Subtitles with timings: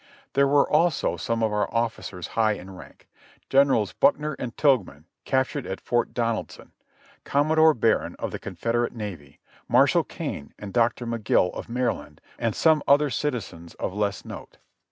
[0.33, 3.07] There were also some of our officers high in rank,
[3.51, 6.71] Generals Buckner and Tilghman, captured at Fort Donaldson;
[7.23, 12.55] Commodore Barron, of the Confederate Navy; Mar shall Kane, and Doctor Magill, of Maryland, and
[12.55, 14.57] some other citi zens of less note.